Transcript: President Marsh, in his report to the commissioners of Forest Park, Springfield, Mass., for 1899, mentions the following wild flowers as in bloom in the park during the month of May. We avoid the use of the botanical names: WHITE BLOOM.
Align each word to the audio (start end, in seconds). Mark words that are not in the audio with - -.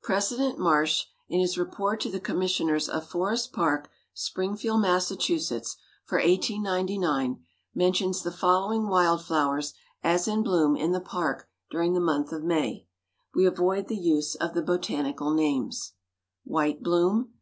President 0.00 0.60
Marsh, 0.60 1.06
in 1.28 1.40
his 1.40 1.58
report 1.58 2.00
to 2.02 2.08
the 2.08 2.20
commissioners 2.20 2.88
of 2.88 3.04
Forest 3.08 3.52
Park, 3.52 3.90
Springfield, 4.14 4.80
Mass., 4.80 5.08
for 5.08 5.24
1899, 6.18 7.42
mentions 7.74 8.22
the 8.22 8.30
following 8.30 8.86
wild 8.86 9.24
flowers 9.24 9.74
as 10.04 10.28
in 10.28 10.44
bloom 10.44 10.76
in 10.76 10.92
the 10.92 11.00
park 11.00 11.48
during 11.68 11.94
the 11.94 11.98
month 12.00 12.30
of 12.30 12.44
May. 12.44 12.86
We 13.34 13.44
avoid 13.44 13.88
the 13.88 13.96
use 13.96 14.36
of 14.36 14.54
the 14.54 14.62
botanical 14.62 15.34
names: 15.34 15.94
WHITE 16.44 16.84
BLOOM. 16.84 17.34